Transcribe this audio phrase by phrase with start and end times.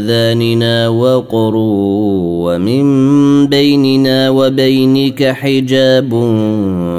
[0.00, 1.52] آذاننا وقر
[2.44, 2.84] ومن
[3.46, 6.10] بيننا وبينك حجاب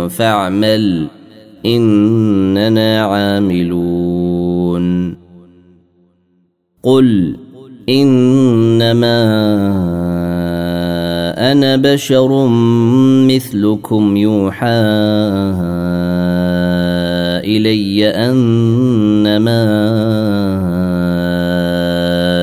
[0.10, 1.08] فاعمل
[1.66, 4.86] إننا عاملون.
[6.84, 7.36] قل
[7.90, 9.22] إنما
[11.52, 12.48] أنا بشر
[13.28, 14.82] مثلكم يوحى
[17.46, 19.62] إلي أنما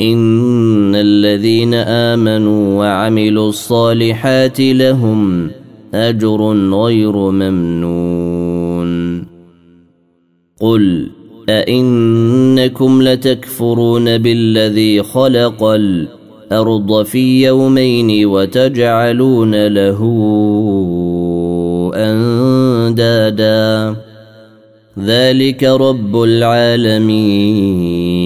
[0.00, 5.50] إن الذين آمنوا وعملوا الصالحات لهم
[5.94, 9.18] أجر غير ممنون.
[10.60, 11.10] قل
[11.48, 20.00] أئنكم لتكفرون بالذي خلق الأرض في يومين وتجعلون له
[21.94, 23.96] أندادا.
[24.98, 28.25] ذلك رب العالمين.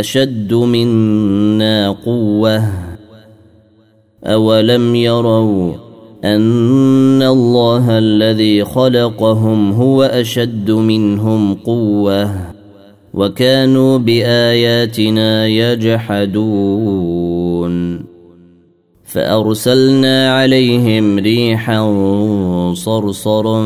[0.00, 2.62] أشد منا قوة؟
[4.24, 5.72] أولم يروا
[6.24, 12.30] أن الله الذي خلقهم هو أشد منهم قوة؟
[13.14, 16.94] وكانوا بآياتنا يجحدون.
[19.04, 21.82] فأرسلنا عليهم ريحا
[22.74, 23.58] صرصرا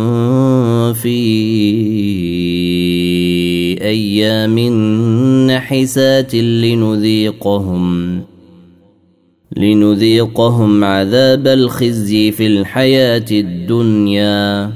[0.92, 1.18] في
[3.82, 4.58] أيام
[5.50, 8.20] نحسات لنذيقهم
[9.56, 14.72] لنذيقهم عذاب الخزي في الحياة الدنيا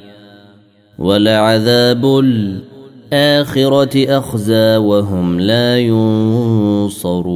[0.99, 7.33] ولعذاب الآخرة أخزى وهم لا ينصرون.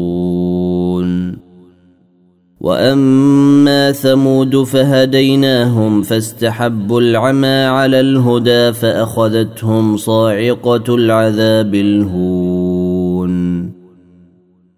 [2.60, 13.36] واما ثمود فهديناهم فاستحبوا العمى على الهدى فاخذتهم صاعقه العذاب الهون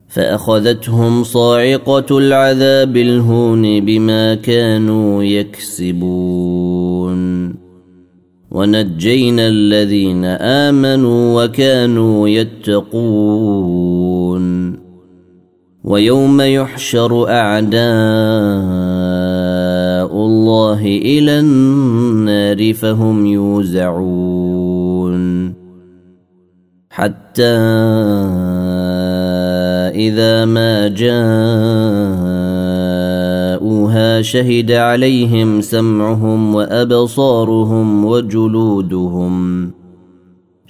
[0.09, 7.19] فاخذتهم صاعقه العذاب الهون بما كانوا يكسبون
[8.51, 14.08] ونجينا الذين امنوا وكانوا يتقون
[15.85, 17.79] ويوم يحشر أعداء
[20.13, 24.49] الله إلى النار فهم يوزعون.
[26.91, 27.59] حتى
[29.95, 31.43] إذا ما جاءوها
[34.23, 39.71] شهد عليهم سمعهم وأبصارهم وجلودهم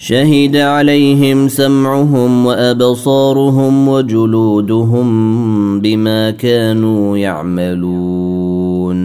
[0.01, 5.11] شهد عليهم سمعهم وأبصارهم وجلودهم
[5.81, 8.99] بما كانوا يعملون.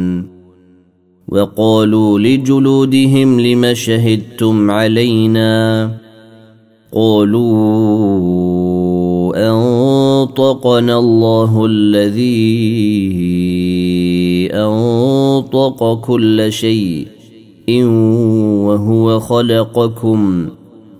[1.27, 5.91] وقالوا لجلودهم لم شهدتم علينا؟
[6.95, 7.53] قالوا
[9.49, 12.33] أنطقنا الله الذي
[14.53, 17.07] أنطق كل شيء
[17.69, 17.85] إن
[18.65, 20.49] وهو خلقكم.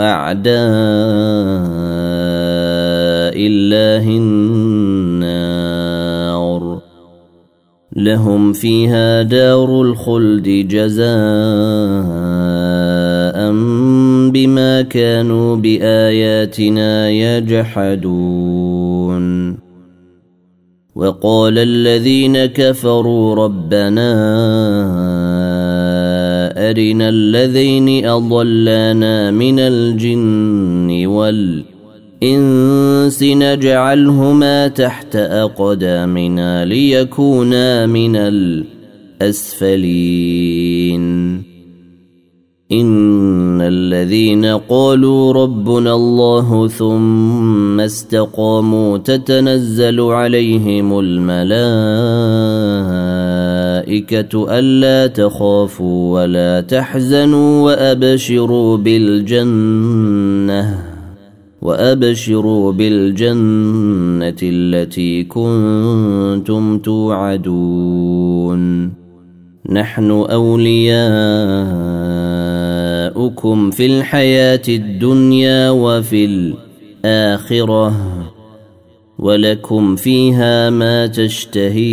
[0.00, 0.50] أعداء
[3.36, 4.06] الله
[7.96, 11.10] لهم فيها دار الخلد جزاء
[14.30, 18.30] بما كانوا بآياتنا يجحدون.
[20.94, 24.10] وقال الذين كفروا ربنا
[26.70, 31.80] ارنا الذين أضلانا من الجن والإنس
[32.22, 39.80] الإنس نجعلهما تحت أقدامنا ليكونا من الأسفلين.
[42.72, 51.60] إن الذين قالوا ربنا الله ثم استقاموا تتنزل عليهم الملائكة.
[54.34, 60.64] ألا تخافوا ولا تحزنوا وأبشروا بالجنة
[61.62, 68.60] وأبشروا بالجنة التي كنتم توعدون.
[69.70, 70.90] نحن أولياؤكم
[73.70, 76.24] في الحياة الدنيا وفي
[77.04, 77.92] الآخرة.
[79.20, 81.90] ولكم فيها ما تشتهي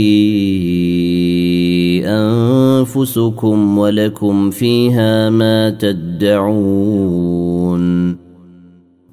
[2.05, 7.07] أنفسكم ولكم فيها ما تدعون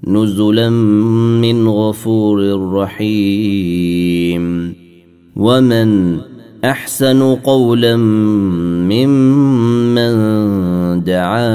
[0.06, 0.70] نزلا
[1.40, 4.74] من غفور رحيم
[5.36, 6.18] ومن
[6.64, 7.96] أحسن قولا
[8.86, 10.14] ممن
[11.04, 11.54] دعا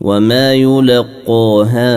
[0.00, 1.96] وما يلقاها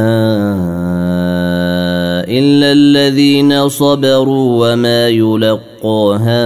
[2.26, 6.46] الا الذين صبروا وما يلقاها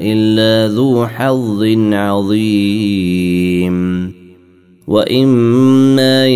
[0.00, 3.72] الا ذو حظ عظيم
[4.86, 6.26] واما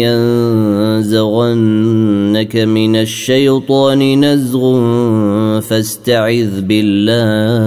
[1.03, 4.81] ينزغنك من الشيطان نزغ
[5.61, 7.67] فاستعذ بالله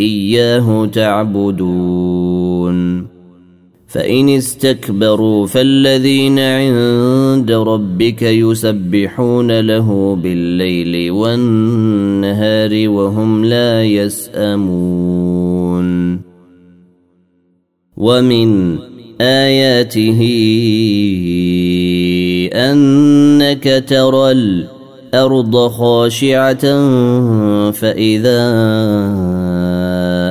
[0.00, 2.36] إياه تعبدون.
[3.86, 15.86] فإن استكبروا فالذين عند ربك يسبحون له بالليل والنهار وهم لا يسأمون.
[17.96, 18.78] ومن
[19.20, 20.20] آياته
[22.54, 24.32] أنك ترى
[25.16, 26.60] الأرض خاشعة
[27.70, 28.40] فإذا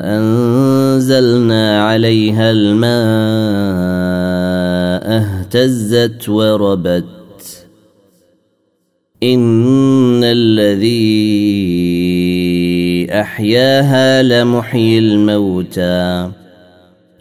[0.05, 2.85] أنزلنا عليها الماء
[5.17, 7.03] اهتزت وربت.
[9.23, 11.07] إن الذي
[13.11, 16.29] أحياها لمحيي الموتى.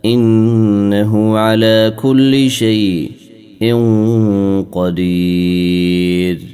[0.04, 3.10] إنه على كل شيء
[4.72, 6.53] قدير.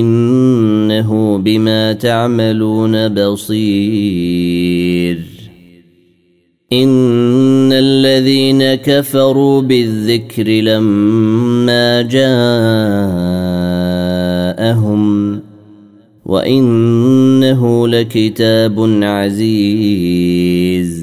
[0.00, 5.18] إنه بما تعملون بصير.
[6.72, 12.32] إن الذين كفروا بالذكر لما جاءهم
[16.24, 21.02] وإنه لكتاب عزيز.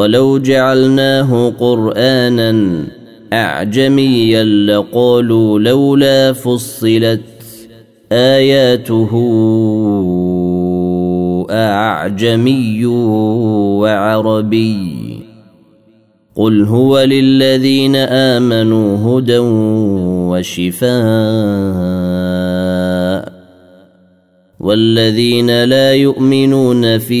[0.00, 2.84] ولو جعلناه قرآنا
[3.32, 7.20] أعجميا لقالوا لولا فصلت
[8.12, 9.10] آياته
[11.50, 12.86] أعجمي
[13.76, 15.18] وعربي
[16.34, 19.38] قل هو للذين آمنوا هدى
[20.30, 20.90] وشفاء
[24.60, 27.20] والذين لا يؤمنون في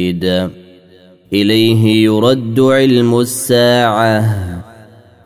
[1.33, 4.23] إليه يرد علم الساعة.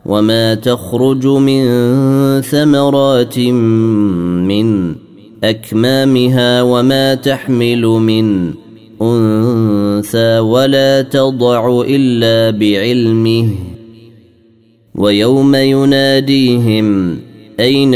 [0.06, 1.62] وما تخرج من
[2.42, 4.96] ثمرات من
[5.44, 8.54] أكمامها وما تحمل من
[9.01, 13.50] أنثى ولا تضع إلا بعلمه.
[14.96, 17.20] ويوم يناديهم
[17.60, 17.96] أين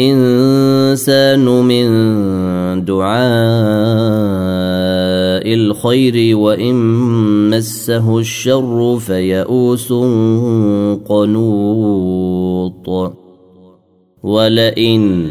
[0.00, 1.88] الإنسان من
[2.84, 3.20] دعاء
[5.54, 6.74] الخير وإن
[7.50, 9.92] مسه الشر فيئوس
[11.08, 12.88] قنوط.
[14.22, 15.30] ولئن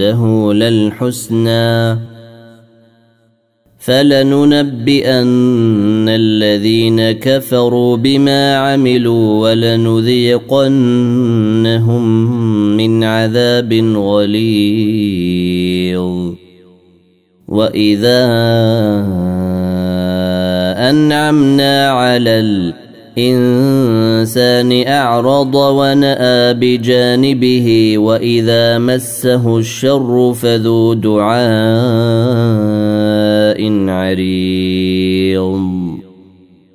[0.00, 1.98] عنده للحسنى.
[3.78, 5.18] فلننبئن
[6.08, 10.36] الذين كفروا بما عملوا ولنذيقنهم
[12.76, 14.78] من عذاب غليظ.
[17.48, 18.26] وإذا
[20.90, 22.40] أنعمنا على
[23.18, 31.38] الانسان أعرض ونأى بجانبه وإذا مسه الشر فذو دعاء
[33.88, 35.60] عريض.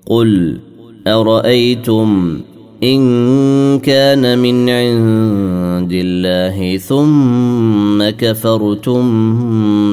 [0.05, 0.59] قل
[1.07, 2.41] أرأيتم
[2.83, 9.05] إن كان من عند الله ثم كفرتم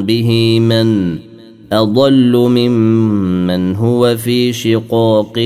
[0.03, 1.19] به من
[1.73, 5.39] أضل ممن هو في شقاق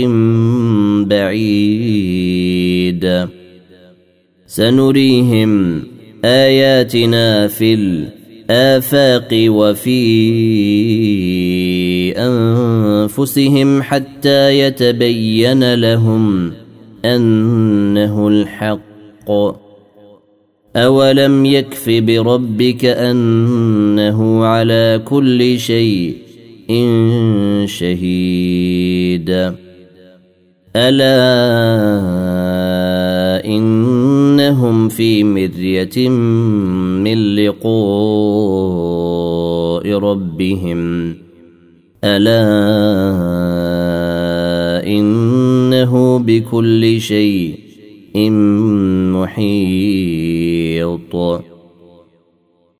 [1.07, 2.65] بعيد.
[4.47, 5.83] سنريهم
[6.25, 10.05] آياتنا في الآفاق وفي
[12.17, 16.53] أنفسهم حتى يتبين لهم
[17.05, 19.64] أنه الحق.
[20.77, 26.17] اولم يكف بربك انه على كل شيء
[27.67, 29.55] شهيد
[30.77, 31.15] الا
[33.45, 37.65] انهم في مريه من لقاء
[39.99, 41.15] ربهم
[42.05, 42.45] الا
[44.87, 47.01] انه بكل
[49.13, 49.55] محيط.